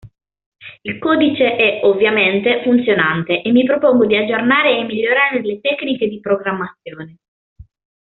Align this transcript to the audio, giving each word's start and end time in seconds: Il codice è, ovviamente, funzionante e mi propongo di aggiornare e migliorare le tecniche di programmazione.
Il 0.81 0.97
codice 0.97 1.55
è, 1.57 1.81
ovviamente, 1.83 2.63
funzionante 2.63 3.43
e 3.43 3.51
mi 3.51 3.63
propongo 3.63 4.07
di 4.07 4.15
aggiornare 4.15 4.75
e 4.79 4.83
migliorare 4.85 5.39
le 5.43 5.61
tecniche 5.61 6.07
di 6.07 6.19
programmazione. 6.19 7.17